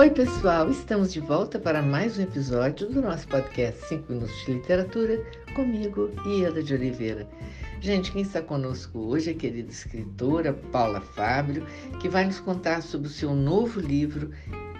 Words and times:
Oi, 0.00 0.08
pessoal, 0.08 0.70
estamos 0.70 1.12
de 1.12 1.20
volta 1.20 1.58
para 1.58 1.82
mais 1.82 2.16
um 2.16 2.22
episódio 2.22 2.88
do 2.88 3.02
nosso 3.02 3.28
podcast 3.28 3.86
5 3.86 4.10
Minutos 4.10 4.46
de 4.46 4.54
Literatura, 4.54 5.22
comigo, 5.54 6.08
Ieda 6.24 6.62
de 6.62 6.72
Oliveira. 6.72 7.28
Gente, 7.82 8.10
quem 8.10 8.22
está 8.22 8.40
conosco 8.40 8.98
hoje 8.98 9.28
é 9.28 9.34
a 9.34 9.36
querida 9.36 9.70
escritora 9.70 10.54
Paula 10.72 11.02
Fábio, 11.02 11.66
que 12.00 12.08
vai 12.08 12.24
nos 12.24 12.40
contar 12.40 12.80
sobre 12.80 13.08
o 13.08 13.10
seu 13.10 13.34
novo 13.34 13.78
livro, 13.78 14.30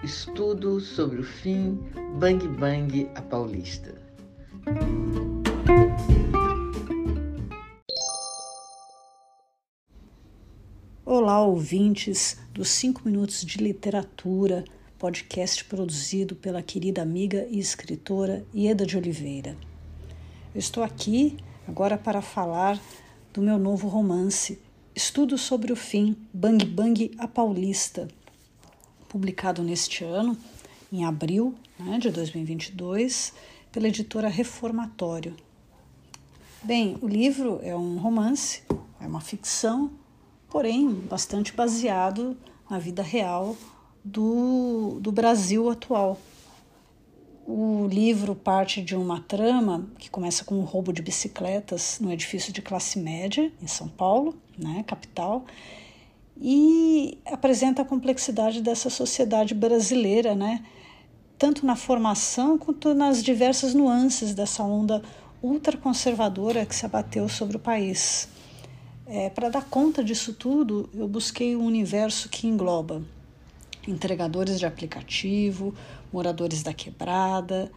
Estudo 0.03 0.79
sobre 0.79 1.19
o 1.19 1.23
Fim, 1.23 1.79
Bang 2.17 2.47
Bang, 2.47 3.07
a 3.13 3.21
Paulista. 3.21 3.93
Olá, 11.05 11.45
ouvintes 11.45 12.39
dos 12.51 12.69
5 12.69 13.03
Minutos 13.05 13.45
de 13.45 13.59
Literatura, 13.59 14.65
podcast 15.01 15.65
produzido 15.65 16.35
pela 16.35 16.61
querida 16.61 17.01
amiga 17.01 17.47
e 17.49 17.57
escritora 17.57 18.45
Ieda 18.53 18.85
de 18.85 18.95
Oliveira. 18.95 19.57
Eu 20.53 20.59
estou 20.59 20.83
aqui 20.83 21.35
agora 21.67 21.97
para 21.97 22.21
falar 22.21 22.79
do 23.33 23.41
meu 23.41 23.57
novo 23.57 23.87
romance, 23.87 24.61
Estudo 24.93 25.39
sobre 25.39 25.73
o 25.73 25.75
Fim, 25.75 26.15
Bang 26.31 26.63
Bang 26.63 27.09
a 27.17 27.27
Paulista, 27.27 28.09
publicado 29.09 29.63
neste 29.63 30.03
ano, 30.03 30.37
em 30.93 31.03
abril 31.03 31.55
né, 31.79 31.97
de 31.97 32.11
2022, 32.11 33.33
pela 33.71 33.87
editora 33.87 34.29
Reformatório. 34.29 35.35
Bem, 36.61 36.95
o 37.01 37.07
livro 37.07 37.59
é 37.63 37.75
um 37.75 37.97
romance, 37.97 38.61
é 38.99 39.07
uma 39.07 39.19
ficção 39.19 39.89
porém 40.47 40.93
bastante 40.93 41.53
baseado 41.53 42.37
na 42.69 42.77
vida 42.77 43.01
real 43.01 43.57
do, 44.03 44.97
do 44.99 45.11
Brasil 45.11 45.69
atual. 45.69 46.17
O 47.45 47.87
livro 47.87 48.35
parte 48.35 48.81
de 48.81 48.95
uma 48.95 49.19
trama 49.19 49.87
que 49.97 50.09
começa 50.09 50.45
com 50.45 50.55
um 50.55 50.63
roubo 50.63 50.93
de 50.93 51.01
bicicletas 51.01 51.99
no 51.99 52.11
edifício 52.11 52.53
de 52.53 52.61
classe 52.61 52.99
média 52.99 53.51
em 53.61 53.67
São 53.67 53.87
Paulo, 53.87 54.35
né, 54.57 54.83
capital, 54.87 55.45
e 56.39 57.17
apresenta 57.25 57.81
a 57.81 57.85
complexidade 57.85 58.61
dessa 58.61 58.89
sociedade 58.89 59.53
brasileira, 59.53 60.33
né, 60.33 60.63
tanto 61.37 61.65
na 61.65 61.75
formação 61.75 62.57
quanto 62.57 62.93
nas 62.93 63.23
diversas 63.23 63.73
nuances 63.73 64.33
dessa 64.33 64.63
onda 64.63 65.01
ultraconservadora 65.41 66.65
que 66.65 66.75
se 66.75 66.85
abateu 66.85 67.27
sobre 67.27 67.57
o 67.57 67.59
país. 67.59 68.29
É, 69.07 69.29
Para 69.29 69.49
dar 69.49 69.65
conta 69.65 70.03
disso 70.03 70.33
tudo, 70.33 70.89
eu 70.93 71.07
busquei 71.07 71.55
um 71.55 71.65
universo 71.65 72.29
que 72.29 72.47
engloba 72.47 73.01
entregadores 73.87 74.59
de 74.59 74.65
aplicativo, 74.65 75.73
moradores 76.11 76.63
da 76.63 76.73
quebrada, 76.73 77.71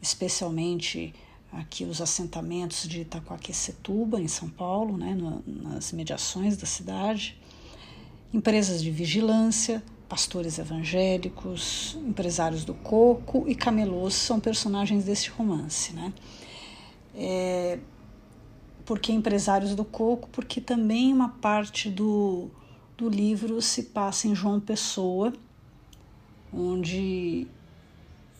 especialmente 0.00 1.14
aqui 1.52 1.84
os 1.84 2.00
assentamentos 2.00 2.88
de 2.88 3.00
Itacoaquecetuba, 3.00 4.20
em 4.20 4.28
São 4.28 4.48
Paulo, 4.48 4.96
né, 4.96 5.16
nas 5.46 5.92
mediações 5.92 6.56
da 6.56 6.66
cidade, 6.66 7.36
empresas 8.32 8.82
de 8.82 8.90
vigilância, 8.90 9.82
pastores 10.08 10.58
evangélicos, 10.58 11.96
empresários 12.06 12.64
do 12.64 12.74
coco 12.74 13.44
e 13.48 13.54
camelôs 13.54 14.14
são 14.14 14.40
personagens 14.40 15.04
deste 15.04 15.30
romance. 15.30 15.92
Né? 15.92 16.12
É, 17.14 17.78
porque 18.84 19.12
empresários 19.12 19.74
do 19.74 19.84
coco, 19.84 20.28
porque 20.30 20.60
também 20.60 21.12
uma 21.12 21.28
parte 21.28 21.88
do, 21.88 22.50
do 22.96 23.08
livro 23.08 23.60
se 23.62 23.84
passa 23.84 24.26
em 24.26 24.34
João 24.34 24.58
Pessoa, 24.58 25.32
onde 26.52 27.46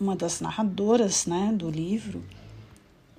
uma 0.01 0.17
das 0.17 0.41
narradoras 0.41 1.27
né, 1.27 1.53
do 1.53 1.71
livro 1.71 2.23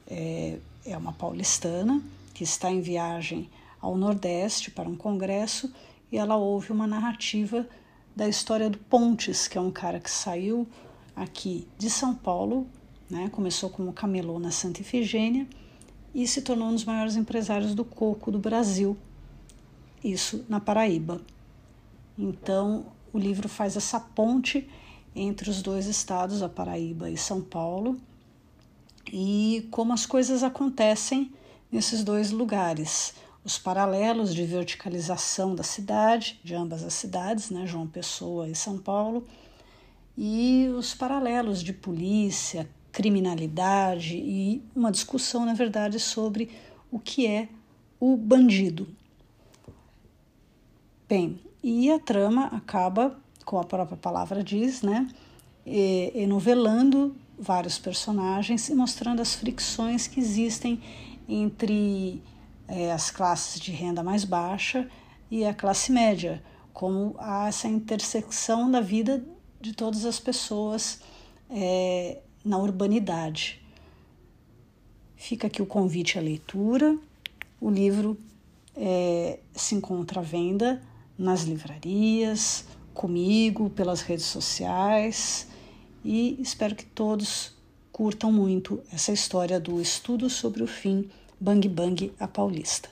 é, 0.07 0.57
é 0.85 0.97
uma 0.97 1.13
paulistana 1.13 2.02
que 2.34 2.44
está 2.44 2.72
em 2.72 2.81
viagem 2.81 3.50
ao 3.80 3.96
Nordeste 3.96 4.72
para 4.72 4.90
um 4.90 4.96
congresso 4.96 5.72
e 6.12 6.18
ela 6.18 6.35
ouve 6.35 6.72
uma 6.72 6.88
narrativa 6.88 7.68
da 8.16 8.28
história 8.28 8.69
do 8.69 8.78
Pontes, 8.78 9.47
que 9.47 9.57
é 9.57 9.62
um 9.62 9.72
cara 9.72 10.00
que 10.00 10.12
saiu 10.12 10.68
aqui 11.16 11.68
de 11.78 11.90
São 11.90 12.13
Paulo, 12.13 12.68
né, 13.09 13.30
começou 13.30 13.69
como 13.69 13.94
camelô 13.94 14.40
na 14.40 14.51
Santa 14.51 14.81
Ifigênia 14.81 15.47
e 16.13 16.28
se 16.28 16.41
tornou 16.41 16.68
um 16.68 16.74
dos 16.74 16.84
maiores 16.84 17.16
empresários 17.16 17.74
do 17.74 17.85
coco 17.85 18.31
do 18.31 18.40
Brasil, 18.40 18.97
isso 20.03 20.44
na 20.50 20.59
Paraíba. 20.59 21.22
Então, 22.18 22.85
o 23.14 23.20
livro 23.20 23.50
faz 23.50 23.76
essa 23.76 24.00
ponte 24.00 24.70
entre 25.16 25.50
os 25.50 25.62
dois 25.62 25.88
estados, 25.88 26.42
a 26.42 26.50
Paraíba 26.50 27.10
e 27.10 27.18
São 27.18 27.42
Paulo, 27.42 28.00
e 29.12 29.68
como 29.72 29.94
as 29.94 30.06
coisas 30.06 30.44
acontecem 30.44 31.32
nesses 31.72 32.04
dois 32.04 32.32
lugares. 32.32 33.14
Os 33.44 33.58
paralelos 33.58 34.34
de 34.34 34.44
verticalização 34.44 35.56
da 35.56 35.64
cidade, 35.64 36.40
de 36.44 36.54
ambas 36.54 36.84
as 36.84 36.94
cidades, 36.94 37.50
né, 37.50 37.66
João 37.66 37.88
Pessoa 37.88 38.48
e 38.48 38.56
São 38.56 38.78
Paulo, 38.78 39.26
e 40.18 40.70
os 40.78 40.94
paralelos 40.94 41.64
de 41.64 41.74
polícia, 41.74 42.70
criminalidade 42.92 44.16
e 44.18 44.62
uma 44.76 44.92
discussão, 44.92 45.46
na 45.46 45.54
verdade, 45.54 46.00
sobre 46.00 46.52
o 46.92 47.00
que 47.00 47.26
é 47.26 47.48
o 48.00 48.16
bandido. 48.16 48.88
Bem, 51.12 51.42
e 51.62 51.92
a 51.92 52.00
trama 52.00 52.46
acaba, 52.46 53.20
como 53.44 53.62
a 53.62 53.66
própria 53.66 53.98
palavra 53.98 54.42
diz, 54.42 54.82
né, 54.82 55.10
enovelando 56.16 57.14
vários 57.38 57.78
personagens 57.78 58.70
e 58.70 58.74
mostrando 58.74 59.22
as 59.22 59.36
fricções 59.36 60.08
que 60.08 60.22
existem 60.22 60.82
entre 61.28 62.24
é, 62.66 62.94
as 62.94 63.12
classes 63.12 63.60
de 63.60 63.74
renda 63.74 64.02
mais 64.02 64.24
baixa 64.24 64.90
e 65.30 65.44
a 65.44 65.54
classe 65.54 65.92
média, 65.92 66.42
como 66.72 67.14
há 67.18 67.50
essa 67.50 67.68
intersecção 67.68 68.72
da 68.72 68.80
vida 68.80 69.22
de 69.60 69.74
todas 69.74 70.06
as 70.06 70.18
pessoas 70.18 71.02
é, 71.50 72.20
na 72.42 72.58
urbanidade. 72.58 73.62
Fica 75.18 75.48
aqui 75.48 75.62
o 75.62 75.66
convite 75.66 76.18
à 76.18 76.22
leitura. 76.22 76.98
O 77.60 77.70
livro 77.70 78.18
é, 78.78 79.40
se 79.54 79.76
encontra 79.76 80.22
à 80.22 80.24
venda 80.24 80.82
nas 81.22 81.44
livrarias, 81.44 82.66
comigo, 82.94 83.70
pelas 83.70 84.02
redes 84.02 84.26
sociais 84.26 85.48
e 86.04 86.36
espero 86.42 86.76
que 86.76 86.86
todos 86.86 87.56
curtam 87.92 88.32
muito 88.32 88.82
essa 88.92 89.12
história 89.12 89.60
do 89.60 89.80
estudo 89.80 90.30
sobre 90.30 90.64
o 90.64 90.68
fim 90.68 91.10
Bang 91.40 91.68
Bang 91.70 92.12
a 92.20 92.28
Paulista. 92.28 92.90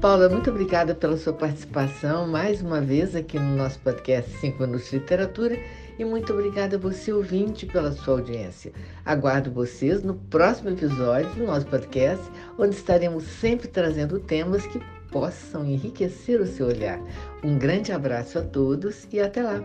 Paula, 0.00 0.28
muito 0.28 0.50
obrigada 0.50 0.94
pela 0.94 1.16
sua 1.16 1.32
participação 1.32 2.26
mais 2.26 2.60
uma 2.60 2.80
vez 2.80 3.14
aqui 3.16 3.38
no 3.38 3.56
nosso 3.56 3.78
podcast 3.78 4.30
5 4.38 4.62
Minutos 4.62 4.90
de 4.90 4.98
Literatura 4.98 5.58
e 5.98 6.04
muito 6.04 6.32
obrigada 6.32 6.76
a 6.76 6.78
você, 6.78 7.12
ouvinte, 7.12 7.66
pela 7.66 7.92
sua 7.92 8.14
audiência. 8.14 8.72
Aguardo 9.04 9.50
vocês 9.50 10.02
no 10.02 10.14
próximo 10.14 10.70
episódio 10.70 11.30
do 11.34 11.44
nosso 11.44 11.66
podcast, 11.66 12.24
onde 12.58 12.74
estaremos 12.74 13.24
sempre 13.24 13.68
trazendo 13.68 14.18
temas 14.18 14.66
que 14.66 14.80
possam 15.10 15.64
enriquecer 15.64 16.40
o 16.40 16.46
seu 16.46 16.66
olhar. 16.66 17.00
Um 17.42 17.56
grande 17.58 17.92
abraço 17.92 18.38
a 18.38 18.42
todos 18.42 19.06
e 19.12 19.20
até 19.20 19.42
lá! 19.42 19.62